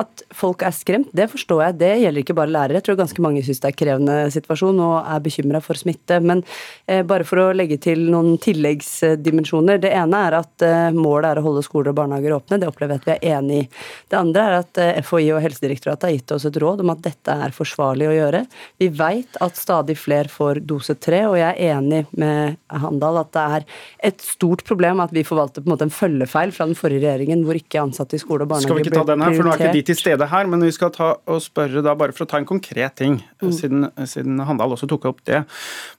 at 0.00 0.24
folk 0.34 0.64
er 0.66 0.74
skremt, 0.74 1.10
det 1.16 1.28
forstår 1.32 1.62
jeg. 1.64 1.78
Det 1.80 1.90
gjelder 2.02 2.24
ikke 2.24 2.36
bare 2.38 2.52
lærere. 2.52 2.78
Jeg 2.78 2.86
tror 2.88 2.98
ganske 3.00 3.24
mange 3.24 3.42
syns 3.44 3.60
det 3.62 3.68
er 3.68 3.74
en 3.74 3.80
krevende 3.80 4.16
situasjon 4.34 4.80
og 4.84 4.94
er 5.00 5.22
bekymra 5.24 5.60
for 5.64 5.78
smitte. 5.78 6.20
Men 6.24 6.42
eh, 6.86 7.02
bare 7.06 7.26
for 7.28 7.42
å 7.42 7.48
legge 7.56 7.78
til 7.82 8.06
noen 8.12 8.38
tilleggsdimensjoner. 8.42 9.80
Det 9.82 9.92
ene 9.96 10.22
er 10.28 10.38
at 10.40 10.66
eh, 10.66 10.88
målet 10.96 11.30
er 11.30 11.40
å 11.40 11.46
holde 11.48 11.64
skoler 11.66 11.92
og 11.92 11.98
barnehager 12.00 12.36
åpne. 12.38 12.60
Det 12.62 12.70
opplever 12.70 12.96
jeg 12.96 13.02
at 13.02 13.08
vi 13.08 13.16
er 13.16 13.38
enig 13.38 13.60
i. 13.62 13.68
Det 14.10 14.20
andre 14.20 14.46
er 14.46 14.58
at 14.60 14.82
eh, 14.82 15.00
FHI 15.04 15.30
og 15.36 15.42
Helsedirektoratet 15.44 16.08
har 16.08 16.16
gitt 16.16 16.36
oss 16.36 16.48
et 16.48 16.60
råd 16.64 16.84
om 16.84 16.94
at 16.94 17.04
dette 17.04 17.36
er 17.46 17.56
forsvarlig 17.56 18.08
å 18.10 18.16
gjøre. 18.16 18.44
Vi 18.80 18.90
veit 19.00 19.40
at 19.44 19.60
stadig 19.60 19.98
flere 20.00 20.30
får 20.32 20.62
dose 20.66 20.96
tre, 21.00 21.24
og 21.28 21.38
jeg 21.40 21.50
er 21.50 21.76
enig 21.76 22.04
med 22.18 22.58
Handal 22.70 23.20
at 23.22 23.32
det 23.34 23.46
er 23.58 23.68
et 24.10 24.24
stort 24.24 24.64
problem 24.66 25.02
at 25.04 25.12
vi 25.14 25.26
forvalter 25.26 25.62
på 25.62 25.68
en 25.68 25.74
måte 25.74 25.86
en 25.88 25.94
følgefeil 25.94 26.54
fra 26.54 26.66
den 26.70 26.78
forrige 26.78 27.04
regjeringen, 27.04 27.44
hvor 27.46 27.58
ikke 27.58 27.82
ansatte 27.82 28.16
i 28.16 28.22
skole 28.22 28.46
og 28.46 28.52
barnehage 28.52 28.70
Skal 28.70 28.80
vi 28.80 28.86
ikke 28.86 28.96
ta 28.96 29.06
den 29.08 29.24
her, 29.24 29.36
for 29.36 29.46
nå 29.46 29.54
er 29.54 29.60
ikke 29.60 29.74
de 29.76 29.84
prioritert. 29.89 29.89
Til 29.90 29.98
stede 30.00 30.26
her, 30.30 30.46
men 30.50 30.62
vi 30.64 30.72
skal 30.74 30.90
ta 30.94 31.12
og 31.26 31.40
spørre 31.44 31.82
da 31.84 31.94
bare 31.98 32.14
for 32.16 32.24
å 32.24 32.30
ta 32.30 32.38
en 32.40 32.46
konkret 32.48 32.96
ting, 33.00 33.20
Mm. 33.42 33.52
siden, 33.52 33.88
siden 34.06 34.40
Handal 34.46 34.72
også 34.76 34.88
tok 34.88 35.04
opp 35.10 35.24
det. 35.26 35.44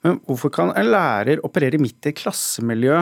Men 0.03 0.19
hvorfor 0.27 0.51
kan 0.51 0.71
en 0.75 0.91
lærer 0.91 1.43
operere 1.43 1.79
midt 1.81 2.05
i 2.07 2.09
et 2.15 2.21
klassemiljø 2.23 3.01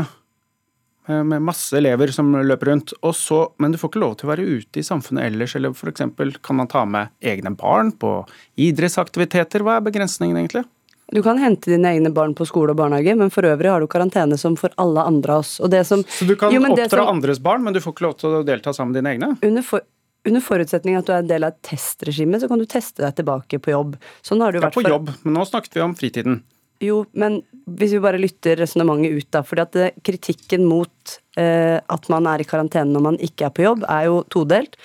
eh, 1.10 1.24
med 1.26 1.42
masse 1.42 1.74
elever 1.78 2.12
som 2.14 2.32
løper 2.36 2.70
rundt, 2.74 2.94
og 3.02 3.16
så, 3.18 3.40
men 3.58 3.72
du 3.74 3.78
får 3.82 3.90
ikke 3.94 4.02
lov 4.04 4.18
til 4.20 4.28
å 4.28 4.34
være 4.36 4.46
ute 4.60 4.78
i 4.82 4.86
samfunnet 4.86 5.26
ellers, 5.32 5.56
eller 5.58 5.72
f.eks. 5.74 6.04
kan 6.46 6.56
man 6.60 6.68
ta 6.70 6.84
med 6.86 7.10
egne 7.22 7.56
barn 7.58 7.92
på 7.98 8.12
idrettsaktiviteter? 8.58 9.64
Hva 9.66 9.78
er 9.80 9.88
begrensningen 9.90 10.38
egentlig? 10.38 10.66
Du 11.10 11.24
kan 11.26 11.40
hente 11.42 11.72
dine 11.72 11.90
egne 11.90 12.12
barn 12.14 12.36
på 12.38 12.46
skole 12.46 12.70
og 12.76 12.78
barnehage, 12.78 13.16
men 13.18 13.32
for 13.34 13.42
øvrig 13.50 13.72
har 13.74 13.82
du 13.82 13.88
karantene 13.90 14.38
som 14.38 14.54
for 14.60 14.70
alle 14.78 15.02
andre 15.10 15.40
av 15.40 15.40
oss. 15.42 15.56
Som, 15.90 16.04
Så 16.06 16.28
du 16.30 16.36
kan 16.38 16.52
Jo, 16.54 16.62
oppdra 16.62 16.88
som- 16.90 17.08
andres 17.16 17.40
barn, 17.42 17.64
men 17.64 17.74
du 17.74 17.80
får 17.82 17.94
ikke 17.96 18.06
lov 18.06 18.18
til 18.20 18.30
å 18.30 18.46
delta 18.46 18.70
sammen 18.72 18.94
med 18.94 19.02
dine 19.04 19.16
egne? 19.18 19.38
under, 19.42 19.64
for, 19.64 19.82
under 20.28 20.42
forutsetning 20.44 20.98
at 21.00 21.06
du 21.08 21.14
er 21.14 21.20
en 21.24 21.28
del 21.32 21.44
av 21.48 21.54
et 21.54 21.62
testregime, 21.64 22.40
så 22.42 22.48
kan 22.52 22.60
du 22.60 22.66
teste 22.70 23.02
deg 23.06 23.16
tilbake 23.16 23.60
på 23.64 23.72
jobb. 23.72 23.96
Sånn 24.26 24.42
har 24.42 24.52
det 24.52 24.60
jo 24.60 24.64
Ja, 24.64 24.68
vært 24.70 24.76
på 24.80 24.82
for- 24.84 24.92
jobb, 24.92 25.12
men 25.24 25.34
nå 25.34 25.46
snakket 25.48 25.74
vi 25.74 25.82
om 25.82 25.96
fritiden. 25.96 26.42
Jo, 26.82 27.06
men 27.14 27.42
hvis 27.68 27.92
vi 27.92 28.00
bare 28.00 28.18
lytter 28.20 28.56
resonnementet 28.56 29.12
ut, 29.12 29.32
da. 29.32 29.42
fordi 29.44 29.62
at 29.62 30.04
kritikken 30.04 30.64
mot 30.66 31.20
at 31.40 32.10
man 32.12 32.28
er 32.30 32.44
i 32.44 32.48
karantene 32.48 32.92
når 32.94 33.06
man 33.06 33.18
ikke 33.24 33.48
er 33.48 33.54
på 33.56 33.64
jobb, 33.64 33.86
er 33.90 34.08
jo 34.10 34.22
todelt. 34.34 34.76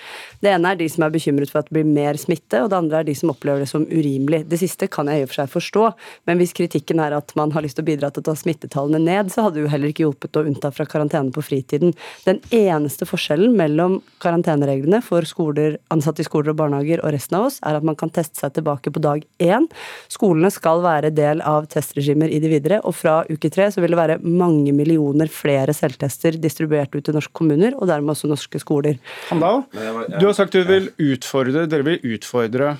Det 0.43 0.51
ene 0.53 0.71
er 0.71 0.79
de 0.79 0.87
som 0.91 1.05
er 1.05 1.13
bekymret 1.13 1.49
for 1.51 1.61
at 1.61 1.69
det 1.69 1.75
blir 1.77 1.87
mer 1.87 2.17
smitte, 2.21 2.61
og 2.61 2.69
det 2.71 2.77
andre 2.77 3.01
er 3.01 3.07
de 3.07 3.15
som 3.17 3.31
opplever 3.33 3.63
det 3.63 3.69
som 3.71 3.85
urimelig. 3.89 4.43
Det 4.49 4.59
siste 4.61 4.87
kan 4.91 5.09
jeg 5.09 5.23
i 5.23 5.25
og 5.25 5.31
for 5.31 5.39
seg 5.41 5.53
forstå, 5.53 5.85
men 6.29 6.39
hvis 6.41 6.53
kritikken 6.57 7.01
er 7.01 7.15
at 7.17 7.33
man 7.39 7.53
har 7.55 7.65
lyst 7.65 7.79
til 7.79 7.85
å 7.85 7.89
bidra 7.89 8.11
til 8.13 8.23
å 8.23 8.27
ta 8.29 8.35
smittetallene 8.37 9.01
ned, 9.01 9.31
så 9.33 9.45
hadde 9.45 9.59
det 9.59 9.65
jo 9.65 9.71
heller 9.73 9.91
ikke 9.91 10.05
hjulpet 10.05 10.39
å 10.39 10.45
unnta 10.45 10.71
fra 10.75 10.87
karantene 10.89 11.33
på 11.35 11.43
fritiden. 11.45 11.95
Den 12.27 12.41
eneste 12.53 13.07
forskjellen 13.09 13.55
mellom 13.57 13.99
karantenereglene 14.23 15.01
for 15.05 15.25
skoler, 15.27 15.79
ansatte 15.93 16.23
i 16.23 16.27
skoler 16.27 16.53
og 16.53 16.59
barnehager 16.61 17.01
og 17.03 17.15
resten 17.15 17.39
av 17.39 17.49
oss, 17.49 17.59
er 17.65 17.79
at 17.79 17.87
man 17.87 17.97
kan 17.99 18.13
teste 18.13 18.39
seg 18.39 18.53
tilbake 18.57 18.93
på 18.93 19.03
dag 19.03 19.25
én. 19.41 19.67
Skolene 20.13 20.51
skal 20.53 20.83
være 20.85 21.13
del 21.15 21.41
av 21.45 21.69
testregimer 21.71 22.31
i 22.31 22.41
det 22.43 22.53
videre, 22.53 22.81
og 22.85 22.95
fra 22.97 23.17
uke 23.29 23.51
tre 23.53 23.71
så 23.73 23.81
vil 23.83 23.95
det 23.95 24.01
være 24.01 24.19
mange 24.23 24.73
millioner 24.75 25.31
flere 25.31 25.73
selvtester 25.75 26.37
distribuert 26.45 26.95
ut 26.95 27.05
til 27.09 27.17
norske 27.17 27.35
kommuner, 27.35 27.75
og 27.79 27.89
dermed 27.91 28.13
også 28.15 28.29
norske 28.31 28.61
skoler. 28.61 29.01
Handal, 29.31 29.65
du 29.73 30.25
har 30.29 30.37
sagt 30.37 30.55
du 30.55 30.63
vil 30.65 30.91
utfordre, 31.11 31.65
dere 31.69 31.89
vil 31.89 32.15
utfordre 32.15 32.75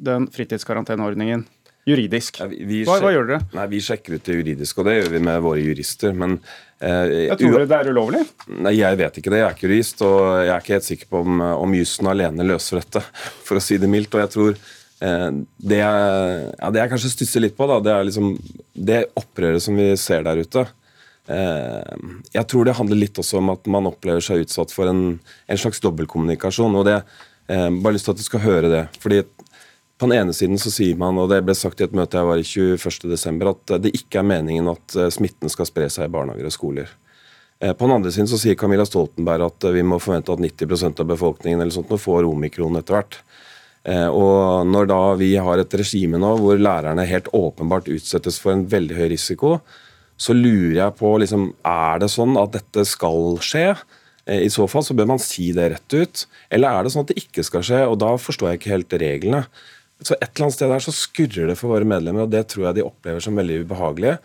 den 0.00 0.26
fritidskaranteneordningen 0.32 1.44
juridisk. 1.88 2.40
Hva, 2.40 2.96
hva 3.00 3.12
gjør 3.14 3.28
dere? 3.28 3.44
Nei, 3.56 3.66
Vi 3.72 3.82
sjekker 3.84 4.16
ut 4.16 4.26
det 4.26 4.36
juridiske, 4.40 4.82
og 4.82 4.88
det 4.88 4.96
gjør 4.98 5.14
vi 5.14 5.22
med 5.30 5.44
våre 5.44 5.62
jurister. 5.64 6.16
Men 6.16 6.36
eh, 6.78 7.28
Jeg 7.28 7.38
tror 7.40 7.64
det 7.64 7.78
er 7.78 7.92
ulovlig? 7.92 8.24
Nei, 8.60 8.74
Jeg 8.78 9.00
vet 9.00 9.20
ikke 9.20 9.32
det. 9.32 9.40
Jeg 9.42 9.48
er 9.48 9.56
ikke 9.56 9.68
jurist, 9.68 10.04
og 10.06 10.18
jeg 10.44 10.52
er 10.54 10.64
ikke 10.64 10.76
helt 10.76 10.88
sikker 10.88 11.10
på 11.12 11.22
om, 11.26 11.40
om 11.64 11.78
jussen 11.78 12.10
alene 12.12 12.46
løser 12.46 12.82
dette, 12.82 13.04
for 13.46 13.60
å 13.60 13.64
si 13.64 13.80
det 13.80 13.90
mildt. 13.90 14.14
Og 14.16 14.24
jeg 14.24 14.34
tror 14.36 14.52
eh, 14.52 15.30
det, 15.56 15.80
jeg, 15.80 16.50
ja, 16.52 16.74
det 16.74 16.84
jeg 16.84 16.94
kanskje 16.94 17.14
stusser 17.16 17.46
litt 17.46 17.56
på, 17.58 17.70
da, 17.70 17.80
det 17.84 17.96
er 17.96 18.10
liksom 18.10 18.34
det 18.90 19.00
opprøret 19.20 19.64
som 19.64 19.80
vi 19.80 19.90
ser 20.00 20.26
der 20.28 20.44
ute. 20.44 20.66
Eh, 21.28 21.96
jeg 22.32 22.46
tror 22.48 22.66
det 22.66 22.76
handler 22.78 22.98
litt 22.98 23.18
også 23.20 23.38
om 23.40 23.52
at 23.52 23.68
man 23.70 23.88
opplever 23.90 24.24
seg 24.24 24.46
utsatt 24.46 24.72
for 24.74 24.90
en, 24.90 25.18
en 25.20 25.60
slags 25.60 25.82
dobbeltkommunikasjon. 25.84 26.78
og 26.80 26.88
det 26.88 26.96
eh, 27.50 27.68
Bare 27.70 27.94
lyst 27.96 28.08
til 28.08 28.16
at 28.16 28.22
du 28.22 28.26
skal 28.26 28.44
høre 28.46 28.72
det. 28.72 28.86
fordi 28.98 29.22
på 30.00 30.08
den 30.08 30.16
ene 30.16 30.32
siden 30.32 30.56
så 30.56 30.72
sier 30.72 30.96
man, 30.96 31.18
og 31.20 31.28
det 31.28 31.42
ble 31.44 31.52
sagt 31.54 31.82
i 31.82 31.84
et 31.84 31.92
møte 31.92 32.16
jeg 32.16 32.24
var 32.24 32.40
i 32.40 32.46
21.12., 32.46 33.50
at 33.50 33.72
det 33.84 33.92
ikke 33.98 34.22
er 34.22 34.30
meningen 34.30 34.70
at 34.72 34.96
eh, 34.96 35.12
smitten 35.12 35.52
skal 35.52 35.68
spre 35.68 35.90
seg 35.92 36.08
i 36.08 36.14
barnehager 36.14 36.48
og 36.48 36.56
skoler. 36.56 36.96
På 37.60 37.84
den 37.84 37.92
andre 37.92 38.08
siden 38.08 38.24
så 38.24 38.38
sier 38.40 38.56
Camilla 38.56 38.86
Stoltenberg 38.88 39.42
at 39.44 39.64
vi 39.74 39.82
må 39.84 39.98
forvente 40.00 40.32
at 40.32 40.40
90% 40.40 41.02
av 41.02 41.08
befolkningen 41.10 41.60
eller 41.60 41.74
sånt 41.74 41.90
nå 41.92 41.98
får 42.00 42.24
omikron 42.24 42.78
etter 42.80 42.96
hvert. 42.96 43.18
Og 44.16 44.64
når 44.64 44.88
da 44.88 45.00
vi 45.20 45.28
har 45.36 45.60
et 45.60 45.76
regime 45.76 46.16
nå 46.16 46.30
hvor 46.40 46.56
lærerne 46.56 47.04
helt 47.04 47.28
åpenbart 47.36 47.90
utsettes 47.92 48.40
for 48.40 48.54
en 48.54 48.64
veldig 48.64 48.96
høy 48.96 49.10
risiko, 49.12 49.58
så 50.20 50.36
lurer 50.36 50.76
jeg 50.76 50.96
på 50.98 51.14
liksom, 51.22 51.48
er 51.66 52.02
det 52.02 52.10
sånn 52.12 52.36
at 52.40 52.52
dette 52.58 52.84
skal 52.88 53.38
skje. 53.44 53.72
Eh, 54.28 54.44
I 54.44 54.50
så 54.52 54.66
fall 54.68 54.84
så 54.84 54.96
bør 54.96 55.08
man 55.14 55.22
si 55.22 55.48
det 55.56 55.70
rett 55.72 55.96
ut. 55.96 56.24
Eller 56.52 56.76
er 56.76 56.84
det 56.84 56.92
sånn 56.92 57.06
at 57.06 57.12
det 57.14 57.22
ikke 57.22 57.44
skal 57.46 57.64
skje, 57.66 57.80
og 57.88 57.96
da 58.02 58.12
forstår 58.20 58.52
jeg 58.52 58.60
ikke 58.60 58.74
helt 58.74 58.98
reglene. 59.00 59.42
Så 60.00 60.16
Et 60.16 60.28
eller 60.28 60.46
annet 60.46 60.56
sted 60.56 60.70
der 60.72 60.84
så 60.84 60.94
skurrer 60.96 61.50
det 61.50 61.58
for 61.60 61.72
våre 61.72 61.88
medlemmer, 61.88 62.24
og 62.24 62.32
det 62.32 62.46
tror 62.52 62.68
jeg 62.68 62.80
de 62.80 62.86
opplever 62.86 63.24
som 63.24 63.36
veldig 63.36 63.62
ubehagelig. 63.64 64.18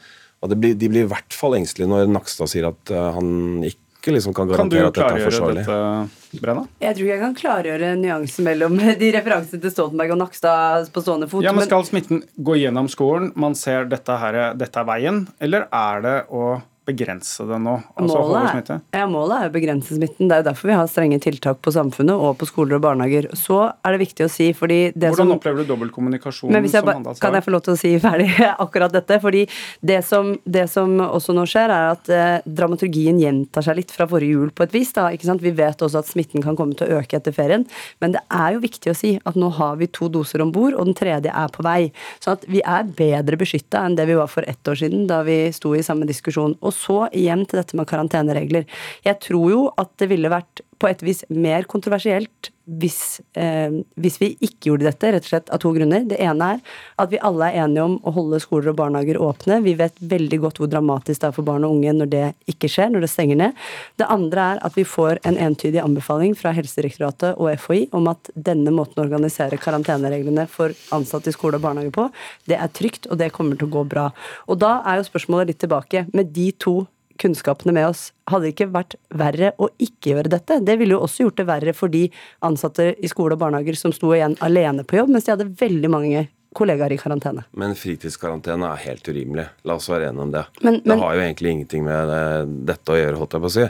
Og 0.43 0.53
blir, 0.55 0.75
De 0.75 0.91
blir 0.91 1.07
i 1.07 1.11
hvert 1.11 1.35
fall 1.35 1.57
engstelige 1.57 1.91
når 1.91 2.11
Nakstad 2.11 2.51
sier 2.51 2.69
at 2.69 2.91
uh, 2.93 3.15
han 3.15 3.63
ikke 3.65 3.84
liksom 4.13 4.35
kan 4.37 4.51
garantere 4.51 4.91
at 4.91 4.97
dette 4.97 5.07
er 5.17 5.25
forsvarlig. 5.25 5.63
Kan 5.65 5.65
du 5.65 5.71
klargjøre 5.71 6.03
dette, 6.05 6.41
Brenna? 6.43 6.63
Jeg 6.83 6.97
tror 6.97 7.05
ikke 7.07 7.15
jeg 7.15 7.23
kan 7.23 7.35
klargjøre 7.39 7.89
nyansen 8.01 8.47
mellom 8.47 8.77
de 9.01 9.09
referansene 9.15 9.63
til 9.63 9.73
Stoltenberg 9.73 10.13
og 10.13 10.21
Nakstad 10.21 10.91
på 10.93 11.03
stående 11.05 11.29
fot. 11.31 11.45
Ja, 11.45 11.55
men 11.55 11.65
Skal 11.65 11.87
smitten 11.87 12.23
gå 12.37 12.59
gjennom 12.61 12.91
skolen, 12.91 13.31
man 13.39 13.57
ser 13.57 13.89
dette, 13.89 14.19
her, 14.21 14.39
dette 14.59 14.81
er 14.83 14.89
veien, 14.91 15.25
eller 15.41 15.65
er 15.73 16.05
det 16.05 16.17
å 16.29 16.55
begrense 16.85 17.45
det 17.49 17.57
nå? 17.61 17.75
Altså 17.97 18.19
målet, 18.21 18.69
er, 18.69 18.81
ja, 18.93 19.05
målet 19.09 19.41
er 19.41 19.49
å 19.49 19.53
begrense 19.53 19.95
smitten. 19.97 20.29
Det 20.29 20.37
er 20.37 20.43
jo 20.43 20.47
derfor 20.49 20.69
vi 20.69 20.77
har 20.77 20.89
strenge 20.89 21.19
tiltak 21.23 21.61
på 21.65 21.73
samfunnet 21.73 22.13
og 22.27 22.37
på 22.39 22.47
skoler 22.49 22.77
og 22.77 22.83
barnehager. 22.85 23.27
Så 23.37 23.57
er 23.65 23.95
det 23.95 24.01
viktig 24.03 24.27
å 24.27 24.31
si 24.31 24.51
fordi 24.57 24.79
Hvordan 24.93 25.17
som, 25.17 25.33
opplever 25.35 25.63
du 25.63 25.71
dobbeltkommunikasjon 25.71 26.53
men 26.53 26.65
hvis 26.65 26.75
jeg, 26.77 26.85
ba, 26.85 26.95
Kan 27.21 27.37
jeg 27.37 27.45
få 27.45 27.53
lov 27.55 27.63
til 27.65 27.75
å 27.75 27.79
si 27.79 27.93
ferdig 28.01 28.29
akkurat 28.65 28.93
dette? 28.93 29.17
Fordi 29.23 29.45
det 29.81 30.01
som, 30.07 30.33
det 30.45 30.67
som 30.71 30.93
også 31.05 31.35
nå 31.35 31.47
skjer, 31.49 31.73
er 31.73 31.95
at 31.95 32.11
eh, 32.13 32.45
dramaturgien 32.45 33.19
gjentar 33.21 33.65
seg 33.65 33.79
litt 33.81 33.93
fra 33.95 34.07
forrige 34.09 34.37
jul 34.37 34.53
på 34.55 34.67
et 34.67 34.77
vis. 34.77 34.93
Da? 34.95 35.09
Vi 35.15 35.55
vet 35.57 35.81
også 35.81 36.03
at 36.03 36.11
smitten 36.11 36.45
kan 36.45 36.57
komme 36.59 36.77
til 36.77 36.89
å 36.89 37.01
øke 37.01 37.17
etter 37.17 37.35
ferien, 37.35 37.65
men 38.03 38.15
det 38.15 38.21
er 38.33 38.55
jo 38.55 38.63
viktig 38.63 38.93
å 38.93 38.97
si 38.97 39.15
at 39.25 39.37
nå 39.39 39.49
har 39.57 39.79
vi 39.81 39.89
to 39.89 40.09
doser 40.11 40.43
om 40.45 40.53
bord, 40.53 40.77
og 40.77 40.89
den 40.89 40.97
tredje 40.97 41.33
er 41.33 41.51
på 41.53 41.65
vei. 41.65 41.89
Så 42.23 42.35
at 42.35 42.45
vi 42.51 42.61
er 42.61 42.85
bedre 42.85 43.39
beskytta 43.39 43.85
enn 43.85 43.97
det 43.97 44.07
vi 44.09 44.17
var 44.19 44.29
for 44.31 44.45
ett 44.47 44.69
år 44.69 44.77
siden, 44.79 45.07
da 45.09 45.21
vi 45.25 45.39
sto 45.55 45.73
i 45.75 45.83
samme 45.85 46.07
diskusjon. 46.09 46.57
Og 46.61 46.74
så 46.75 47.05
igjen 47.15 47.45
til 47.47 47.61
dette 47.61 47.79
med 47.79 47.87
karanteneregler. 47.89 48.67
Jeg 49.05 49.21
tror 49.23 49.51
jo 49.51 49.61
at 49.81 49.93
det 50.01 50.11
ville 50.11 50.31
vært 50.33 50.63
på 50.79 50.89
et 50.89 51.03
vis 51.05 51.23
mer 51.29 51.67
kontroversielt 51.69 52.51
hvis, 52.65 53.21
eh, 53.37 53.69
hvis, 54.01 54.17
vi 54.17 54.31
ikke 54.41 54.71
gjorde 54.71 54.87
dette, 54.87 55.11
rett 55.13 55.25
og 55.27 55.29
slett 55.29 55.49
av 55.53 55.59
to 55.61 55.69
grunner. 55.75 56.01
Det 56.09 56.17
ene 56.21 56.55
er 56.55 56.61
at 57.01 57.11
vi 57.11 57.19
alle 57.21 57.51
er 57.51 57.65
enige 57.65 57.83
om 57.85 57.97
å 58.01 58.13
holde 58.15 58.39
skoler 58.41 58.71
og 58.71 58.79
barnehager 58.79 59.19
åpne. 59.21 59.59
Vi 59.63 59.75
vet 59.77 59.93
veldig 60.01 60.39
godt 60.41 60.61
hvor 60.61 60.71
dramatisk 60.71 61.21
det 61.21 61.29
er 61.29 61.35
for 61.35 61.45
barn 61.45 61.65
og 61.67 61.75
unge 61.77 61.93
når 61.93 62.09
det 62.09 62.23
ikke 62.49 62.69
skjer, 62.71 62.89
når 62.89 63.05
det 63.05 63.11
stenger 63.13 63.39
ned. 63.43 63.61
Det 64.01 64.09
andre 64.09 64.47
er 64.55 64.63
at 64.65 64.79
vi 64.79 64.87
får 64.87 65.21
en 65.29 65.37
entydig 65.45 65.83
anbefaling 65.83 66.33
fra 66.37 66.55
Helsedirektoratet 66.57 67.37
og 67.37 67.53
FHI 67.61 67.85
om 67.95 68.09
at 68.09 68.33
denne 68.33 68.73
måten 68.73 68.97
å 68.97 69.05
organisere 69.05 69.61
karantenereglene 69.61 70.47
for 70.49 70.73
ansatte 70.95 71.29
i 71.29 71.37
skole 71.37 71.59
og 71.59 71.67
barnehage 71.67 71.93
på, 71.93 72.09
det 72.49 72.57
er 72.57 72.73
trygt, 72.73 73.05
og 73.11 73.21
det 73.21 73.29
kommer 73.35 73.59
til 73.59 73.69
å 73.69 73.75
gå 73.77 73.85
bra. 73.93 74.09
Og 74.49 74.57
da 74.63 74.79
er 74.89 74.99
jo 74.99 75.09
spørsmålet 75.11 75.53
litt 75.53 75.61
tilbake. 75.61 76.07
Med 76.17 76.33
de 76.33 76.49
to 76.57 76.79
kunnskapene 77.21 77.73
med 77.75 77.89
oss. 77.89 78.09
Hadde 78.29 78.47
det 78.47 78.53
ikke 78.55 78.71
vært 78.73 78.95
verre 79.15 79.53
å 79.61 79.69
ikke 79.81 80.13
gjøre 80.13 80.31
dette? 80.33 80.59
Det 80.65 80.77
ville 80.79 80.97
jo 80.97 81.03
også 81.05 81.27
gjort 81.27 81.41
det 81.41 81.47
verre 81.49 81.75
for 81.77 81.93
de 81.93 82.07
ansatte 82.45 82.93
i 82.95 83.11
skole 83.11 83.37
og 83.37 83.43
barnehager 83.43 83.77
som 83.79 83.93
sto 83.95 84.13
igjen 84.15 84.37
alene 84.45 84.85
på 84.87 84.99
jobb, 84.99 85.13
mens 85.15 85.27
de 85.27 85.35
hadde 85.35 85.51
veldig 85.61 85.91
mange 85.91 86.25
kollegaer 86.55 86.95
i 86.95 86.97
karantene. 86.99 87.43
Men 87.59 87.75
fritidskarantene 87.77 88.69
er 88.71 88.83
helt 88.85 89.07
urimelig. 89.11 89.45
La 89.67 89.75
oss 89.75 89.89
være 89.91 90.09
enige 90.09 90.25
om 90.25 90.33
det. 90.33 90.43
Men, 90.61 90.79
men, 90.79 90.87
det 90.87 90.97
har 91.01 91.17
jo 91.17 91.23
egentlig 91.25 91.51
ingenting 91.51 91.85
med 91.87 92.13
eh, 92.15 92.41
dette 92.71 92.93
å 92.93 92.99
gjøre, 92.99 93.19
holdt 93.19 93.35
jeg 93.35 93.43
på 93.43 93.51
å 93.51 93.55
si. 93.57 93.65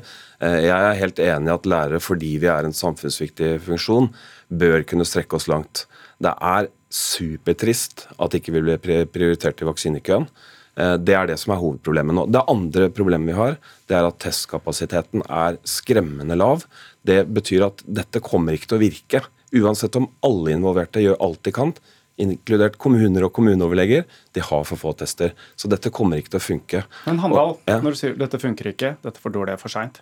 Eh, 0.45 0.57
jeg 0.67 0.75
er 0.75 0.99
helt 1.01 1.21
enig 1.25 1.51
i 1.51 1.55
at 1.55 1.69
lærere, 1.73 2.01
fordi 2.03 2.33
vi 2.43 2.51
er 2.51 2.67
en 2.67 2.77
samfunnsviktig 2.77 3.55
funksjon, 3.65 4.11
bør 4.53 4.85
kunne 4.87 5.07
strekke 5.07 5.39
oss 5.39 5.49
langt. 5.51 5.85
Det 6.21 6.35
er 6.53 6.69
supertrist 6.95 8.05
at 8.21 8.37
ikke 8.37 8.53
vi 8.55 8.63
ble 8.69 8.77
prioritert 9.11 9.63
i 9.63 9.67
vaksinekøen. 9.67 10.29
Eh, 10.75 10.95
det 10.99 11.15
er 11.15 11.29
det 11.29 11.37
som 11.41 11.53
er 11.55 11.61
hovedproblemet 11.61 12.17
nå. 12.17 12.25
Det 12.31 12.43
andre 12.51 12.89
problemet 12.93 13.31
vi 13.31 13.37
har, 13.37 13.57
det 13.87 13.97
er 13.97 14.07
at 14.07 14.19
testkapasiteten 14.23 15.23
er 15.25 15.59
skremmende 15.67 16.37
lav. 16.39 16.65
Det 17.07 17.23
betyr 17.31 17.67
at 17.69 17.83
dette 17.87 18.23
kommer 18.23 18.55
ikke 18.55 18.71
til 18.73 18.79
å 18.79 18.83
virke. 18.83 19.23
Uansett 19.55 19.95
om 19.99 20.09
alle 20.25 20.55
involverte 20.55 21.03
gjør 21.03 21.21
alt 21.23 21.43
de 21.47 21.53
kan, 21.55 21.75
inkludert 22.21 22.77
kommuner 22.79 23.27
og 23.27 23.33
kommuneoverleger, 23.35 24.05
de 24.35 24.43
har 24.43 24.63
for 24.67 24.79
få 24.79 24.93
tester. 24.99 25.33
Så 25.59 25.69
dette 25.71 25.91
kommer 25.95 26.19
ikke 26.19 26.35
til 26.35 26.41
å 26.41 26.45
funke. 26.45 26.83
Men 27.07 27.19
Handal, 27.23 27.57
ja. 27.67 27.79
når 27.83 27.95
du 27.95 27.99
sier 27.99 28.17
dette 28.19 28.39
funker 28.41 28.71
ikke, 28.71 28.95
dette 29.03 29.21
for 29.21 29.35
dårlig 29.35 29.55
er 29.55 29.61
for 29.61 29.71
seint, 29.71 30.01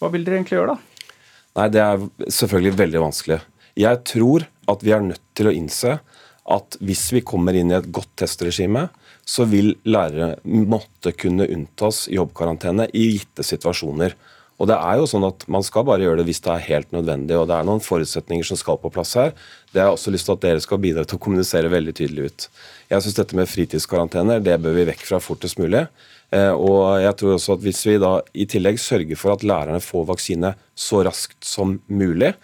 hva 0.00 0.10
vil 0.12 0.24
dere 0.26 0.40
egentlig 0.40 0.58
gjøre 0.58 0.74
da? 0.74 1.10
Nei, 1.54 1.68
Det 1.70 1.82
er 1.84 2.06
selvfølgelig 2.34 2.78
veldig 2.80 3.02
vanskelig. 3.04 3.40
Jeg 3.78 4.00
tror 4.06 4.46
at 4.70 4.82
vi 4.86 4.92
er 4.94 5.04
nødt 5.04 5.22
til 5.36 5.50
å 5.50 5.54
innse 5.54 5.98
at 6.44 6.76
hvis 6.84 7.06
vi 7.14 7.24
kommer 7.24 7.56
inn 7.56 7.72
i 7.72 7.78
et 7.78 7.88
godt 7.94 8.10
testregime, 8.20 8.88
så 9.24 9.46
vil 9.48 9.72
lærere 9.88 10.34
måtte 10.44 11.14
kunne 11.16 11.48
unntas 11.48 12.04
jobbkarantene 12.12 12.90
i 12.92 13.06
gitte 13.14 13.46
situasjoner. 13.46 14.16
Og 14.60 14.68
det 14.70 14.76
er 14.76 15.00
jo 15.00 15.06
sånn 15.10 15.24
at 15.26 15.42
Man 15.50 15.64
skal 15.66 15.82
bare 15.88 16.04
gjøre 16.04 16.20
det 16.20 16.28
hvis 16.28 16.42
det 16.44 16.52
er 16.52 16.66
helt 16.68 16.92
nødvendig. 16.94 17.34
og 17.36 17.48
Det 17.50 17.56
er 17.56 17.66
noen 17.66 17.82
forutsetninger 17.82 18.46
som 18.46 18.60
skal 18.60 18.78
på 18.78 18.92
plass 18.94 19.16
her. 19.18 19.32
Det 19.72 19.80
har 19.80 19.90
jeg 19.90 19.98
også 19.98 20.14
lyst 20.14 20.28
til 20.28 20.36
at 20.36 20.44
dere 20.44 20.62
skal 20.62 20.82
bidra 20.82 21.04
til 21.04 21.18
å 21.18 21.24
kommunisere 21.24 21.72
veldig 21.72 21.94
tydelig 21.98 22.28
ut. 22.28 22.48
Jeg 22.92 23.02
syns 23.02 23.18
dette 23.18 23.38
med 23.38 23.50
fritidskarantener 23.50 24.44
det 24.44 24.60
bør 24.62 24.76
vi 24.78 24.86
vekk 24.92 25.06
fra 25.08 25.20
fortest 25.22 25.58
mulig. 25.58 25.86
Eh, 26.34 26.52
og 26.52 27.00
jeg 27.02 27.16
tror 27.18 27.34
også 27.34 27.56
at 27.56 27.64
Hvis 27.64 27.82
vi 27.86 27.98
da 27.98 28.18
i 28.32 28.46
tillegg 28.46 28.78
sørger 28.78 29.18
for 29.18 29.34
at 29.34 29.42
lærerne 29.42 29.82
får 29.82 30.06
vaksine 30.12 30.54
så 30.74 31.02
raskt 31.06 31.42
som 31.44 31.80
mulig, 31.88 32.34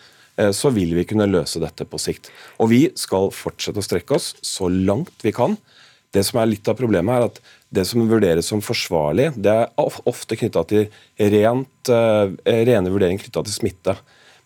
så 0.57 0.71
vil 0.73 0.95
vi 0.97 1.05
kunne 1.09 1.29
løse 1.29 1.61
dette 1.61 1.85
på 1.85 1.99
sikt. 2.01 2.31
Og 2.63 2.71
vi 2.73 2.81
skal 2.99 3.29
fortsette 3.35 3.83
å 3.83 3.85
strekke 3.85 4.17
oss 4.17 4.33
så 4.47 4.71
langt 4.73 5.27
vi 5.27 5.35
kan 5.37 5.59
det 6.15 6.25
som 6.27 6.41
er 6.41 6.51
litt 6.51 6.69
av 6.69 6.79
problemet, 6.79 7.15
er 7.15 7.29
at 7.29 7.41
det 7.71 7.85
som 7.87 8.09
vurderes 8.11 8.49
som 8.51 8.63
forsvarlig, 8.65 9.31
det 9.39 9.53
er 9.53 9.91
ofte 10.11 10.39
knytta 10.39 10.65
til 10.71 10.89
rent, 11.35 11.91
uh, 11.93 12.33
rene 12.45 12.91
vurderinger 12.91 13.23
knytta 13.23 13.45
til 13.47 13.55
smitte. 13.55 13.95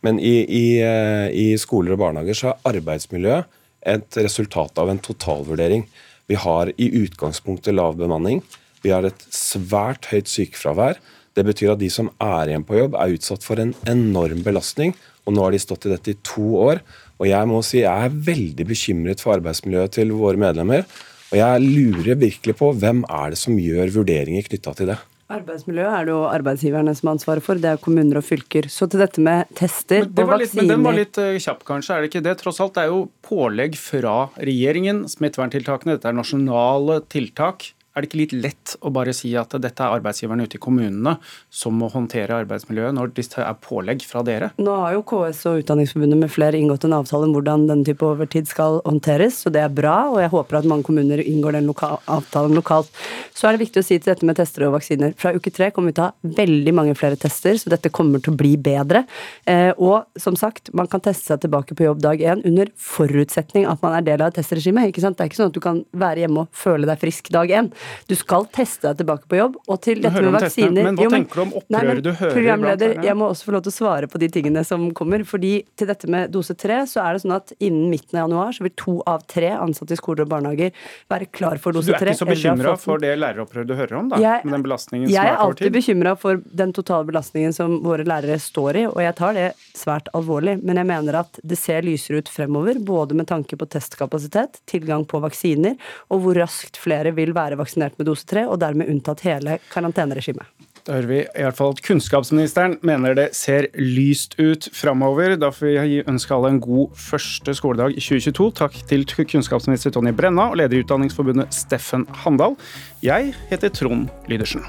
Men 0.04 0.20
i, 0.20 0.34
i, 0.44 0.64
uh, 0.84 1.28
i, 1.32 1.46
skoler 1.60 1.96
og 1.96 2.02
barnehager 2.02 2.36
så 2.36 2.50
er 2.52 2.74
arbeidsmiljøet 2.74 3.60
et 3.94 4.20
resultat 4.20 4.80
av 4.80 4.92
en 4.92 5.00
totalvurdering. 5.00 5.86
Vi 6.28 6.36
har 6.40 6.70
i 6.76 6.90
utgangspunktet 7.04 7.76
lav 7.76 7.96
bemanning. 8.00 8.42
Vi 8.84 8.92
har 8.92 9.04
et 9.08 9.26
svært 9.32 10.08
høyt 10.12 10.28
sykefravær. 10.28 11.00
Det 11.34 11.44
betyr 11.48 11.74
at 11.74 11.80
de 11.80 11.88
som 11.92 12.10
er 12.22 12.52
igjen 12.52 12.64
på 12.64 12.76
jobb, 12.76 12.96
er 12.96 13.16
utsatt 13.16 13.44
for 13.44 13.60
en 13.60 13.72
enorm 13.88 14.44
belastning. 14.44 14.92
Og 15.25 15.35
nå 15.35 15.47
har 15.47 15.54
de 15.54 15.62
stått 15.62 15.88
i 15.88 15.95
dette 15.95 16.12
i 16.12 16.21
to 16.26 16.45
år. 16.66 16.83
Og 17.21 17.28
jeg 17.31 17.49
må 17.49 17.62
si 17.64 17.81
jeg 17.81 18.09
er 18.09 18.21
veldig 18.28 18.69
bekymret 18.69 19.23
for 19.25 19.38
arbeidsmiljøet 19.38 19.97
til 19.97 20.12
våre 20.16 20.40
medlemmer. 20.40 20.85
Og 21.33 21.40
jeg 21.40 21.64
lurer 21.64 22.21
virkelig 22.21 22.54
på 22.61 22.71
hvem 22.78 23.02
er 23.09 23.35
det 23.35 23.40
som 23.40 23.59
gjør 23.59 23.93
vurderinger 23.97 24.47
knytta 24.47 24.75
til 24.78 24.93
det. 24.93 25.00
Arbeidsmiljøet 25.35 25.88
er 25.88 26.04
det 26.04 26.12
jo 26.12 26.19
arbeidsgiverne 26.28 26.93
som 26.95 27.09
har 27.09 27.16
ansvaret 27.16 27.45
for, 27.47 27.59
det 27.59 27.71
er 27.71 27.81
kommuner 27.81 28.21
og 28.21 28.26
fylker. 28.26 28.69
Så 28.69 28.87
til 28.93 29.00
dette 29.00 29.23
med 29.25 29.49
tester 29.57 30.04
og 30.04 30.21
vaksiner 30.21 30.61
Men 30.61 30.73
den 30.75 30.85
var 30.85 30.99
litt 30.99 31.16
kjapp, 31.16 31.64
kanskje, 31.66 31.97
er 31.97 32.04
det 32.04 32.11
ikke 32.12 32.23
det? 32.26 32.35
Tross 32.43 32.61
alt, 32.61 32.75
det 32.76 32.85
er 32.85 32.93
jo 32.93 33.07
pålegg 33.25 33.78
fra 33.81 34.28
regjeringen, 34.37 35.07
smitteverntiltakene. 35.09 35.97
Dette 35.97 36.12
er 36.12 36.19
nasjonale 36.19 37.00
tiltak. 37.09 37.71
Er 37.94 38.02
det 38.02 38.08
ikke 38.08 38.18
litt 38.18 38.32
lett 38.34 38.72
å 38.82 38.90
bare 38.90 39.12
si 39.14 39.28
at 39.38 39.52
dette 39.62 39.84
er 39.84 39.94
arbeidsgiverne 39.94 40.48
ute 40.48 40.58
i 40.58 40.62
kommunene 40.62 41.12
som 41.54 41.76
må 41.78 41.86
håndtere 41.92 42.34
arbeidsmiljøet, 42.42 42.96
når 42.96 43.12
det 43.14 43.26
er 43.38 43.58
pålegg 43.62 44.02
fra 44.02 44.24
dere? 44.26 44.48
Nå 44.58 44.74
har 44.80 44.96
jo 44.96 45.04
KS 45.06 45.44
og 45.50 45.60
Utdanningsforbundet 45.62 46.18
med 46.18 46.32
flere 46.34 46.58
inngått 46.58 46.88
en 46.88 46.96
avtale 46.98 47.28
om 47.28 47.36
hvordan 47.36 47.68
denne 47.68 47.86
type 47.86 48.02
overtid 48.02 48.50
skal 48.50 48.80
håndteres, 48.82 49.38
så 49.44 49.52
det 49.54 49.62
er 49.62 49.70
bra, 49.70 49.94
og 50.10 50.18
jeg 50.24 50.32
håper 50.32 50.58
at 50.58 50.66
mange 50.66 50.86
kommuner 50.88 51.22
inngår 51.22 51.54
den 51.60 51.70
loka 51.70 51.92
avtalen 52.10 52.58
lokalt. 52.58 52.90
Så 53.30 53.46
er 53.46 53.54
det 53.54 53.62
viktig 53.62 53.84
å 53.84 53.86
si 53.86 54.00
til 54.00 54.10
dette 54.10 54.26
med 54.26 54.40
tester 54.40 54.66
og 54.66 54.74
vaksiner. 54.74 55.14
Fra 55.20 55.30
uke 55.38 55.54
tre 55.54 55.70
kommer 55.70 55.94
vi 55.94 55.98
til 56.00 56.08
å 56.08 56.10
ha 56.10 56.34
veldig 56.42 56.74
mange 56.74 56.98
flere 56.98 57.20
tester, 57.20 57.54
så 57.62 57.70
dette 57.70 57.94
kommer 57.94 58.22
til 58.22 58.34
å 58.34 58.40
bli 58.42 58.56
bedre. 58.58 59.04
Eh, 59.46 59.70
og 59.78 60.10
som 60.18 60.34
sagt, 60.38 60.72
man 60.74 60.90
kan 60.90 61.02
teste 61.04 61.30
seg 61.30 61.46
tilbake 61.46 61.78
på 61.78 61.86
jobb 61.86 62.02
dag 62.02 62.18
én 62.18 62.42
under 62.42 62.74
forutsetning 62.74 63.70
at 63.70 63.86
man 63.86 63.94
er 64.00 64.06
del 64.10 64.26
av 64.26 64.34
et 64.34 64.40
testregime. 64.42 64.88
Ikke 64.90 65.06
sant? 65.06 65.14
Det 65.18 65.28
er 65.28 65.30
ikke 65.30 65.44
sånn 65.44 65.54
at 65.54 65.58
du 65.58 65.62
kan 65.62 65.84
være 65.94 66.24
hjemme 66.26 66.48
og 66.48 66.62
føle 66.64 66.90
deg 66.90 66.98
frisk 67.06 67.30
dag 67.34 67.54
én. 67.54 67.70
Du 68.10 68.14
skal 68.18 68.46
teste 68.54 68.90
deg 68.90 69.02
tilbake 69.02 69.28
på 69.30 69.38
jobb. 69.38 69.58
Og 69.68 69.80
til 69.84 70.02
dette 70.04 70.22
med 70.24 70.34
vaksiner 70.36 70.88
Men 70.88 70.98
hva 70.98 71.06
jo, 71.06 71.12
men, 71.12 71.24
tenker 71.24 71.40
du 71.40 71.44
om 71.44 71.54
opprøret 71.60 72.04
du 72.04 72.10
hører? 72.12 72.34
Programleder, 72.36 72.96
jeg 73.06 73.18
må 73.18 73.28
også 73.30 73.48
få 73.48 73.56
lov 73.56 73.64
til 73.66 73.74
å 73.74 73.76
svare 73.78 74.10
på 74.10 74.20
de 74.22 74.28
tingene 74.32 74.64
som 74.66 74.86
kommer. 74.96 75.24
fordi 75.24 75.54
til 75.78 75.88
dette 75.90 76.10
med 76.10 76.32
dose 76.34 76.56
tre, 76.58 76.82
så 76.90 77.02
er 77.04 77.16
det 77.16 77.24
sånn 77.24 77.36
at 77.36 77.54
innen 77.58 77.88
midten 77.92 78.18
av 78.18 78.28
januar 78.28 78.56
så 78.56 78.66
vil 78.66 78.74
to 78.80 78.96
av 79.10 79.24
tre 79.30 79.52
ansatte 79.54 79.96
i 79.96 80.00
skoler 80.00 80.24
og 80.26 80.32
barnehager 80.32 80.72
være 81.12 81.30
klar 81.32 81.60
for 81.62 81.76
dose 81.76 81.92
tre. 81.92 81.98
Du 81.98 82.04
er 82.04 82.12
ikke 82.14 82.22
så 82.22 82.30
bekymra 82.30 82.74
for 82.80 83.02
det 83.02 83.14
læreropprøret 83.20 83.70
du 83.70 83.76
hører 83.78 83.98
om, 84.00 84.10
da? 84.12 84.20
Jeg, 84.22 84.44
med 84.44 84.58
den 84.58 84.66
belastningen 84.66 85.08
som 85.08 85.14
er 85.14 85.18
Jeg 85.18 85.32
er 85.32 85.42
alltid 85.44 85.76
bekymra 85.78 86.14
for 86.20 86.42
den 86.62 86.74
totale 86.76 87.08
belastningen 87.08 87.56
som 87.56 87.78
våre 87.84 88.06
lærere 88.08 88.38
står 88.42 88.80
i, 88.82 88.86
og 88.90 89.00
jeg 89.02 89.16
tar 89.18 89.36
det 89.36 89.48
svært 89.76 90.10
alvorlig. 90.16 90.58
Men 90.62 90.80
jeg 90.80 90.90
mener 90.90 91.20
at 91.24 91.40
det 91.42 91.58
ser 91.60 91.86
lysere 91.86 92.22
ut 92.22 92.30
fremover, 92.32 92.78
både 92.84 93.16
med 93.18 93.28
tanke 93.30 93.58
på 93.58 93.68
testkapasitet, 93.70 94.60
tilgang 94.70 95.06
på 95.08 95.20
vaksiner, 95.24 95.76
og 96.12 96.24
hvor 96.24 96.38
raskt 96.38 96.78
flere 96.80 97.14
vil 97.16 97.34
være 97.36 97.58
vaksinert 97.75 97.99
med 97.99 98.07
dose 98.07 98.26
tre, 98.26 98.47
og 98.47 98.61
dermed 98.61 98.88
unntatt 98.88 99.25
hele 99.26 99.59
karanteneregimet. 99.73 100.47
Da 100.85 100.99
hører 100.99 101.09
vi 101.09 101.19
i 101.25 101.43
hvert 101.43 101.57
fall 101.57 101.73
at 101.73 101.81
kunnskapsministeren 101.81 102.76
mener 102.85 103.14
det 103.16 103.31
ser 103.35 103.71
lyst 103.78 104.37
ut 104.38 104.69
framover. 104.76 105.37
Da 105.40 105.49
får 105.50 105.81
vi 105.81 106.02
ønske 106.04 106.35
alle 106.35 106.50
en 106.52 106.61
god 106.61 106.93
første 106.93 107.54
skoledag 107.57 107.97
i 107.97 108.02
2022. 108.04 108.50
Takk 108.61 108.76
til 108.90 109.07
kunnskapsminister 109.09 109.95
Tonje 109.95 110.12
Brenna 110.12 110.50
og 110.50 110.59
leder 110.61 110.76
i 110.76 110.85
Utdanningsforbundet 110.85 111.54
Steffen 111.57 112.04
Handal. 112.25 112.59
Jeg 113.02 113.33
heter 113.49 113.73
Trond 113.73 114.11
Lydersen. 114.28 114.61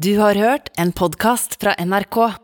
Du 0.00 0.16
har 0.18 0.34
hørt 0.34 0.72
en 0.80 0.92
podkast 0.96 1.60
fra 1.60 1.76
NRK. 1.80 2.43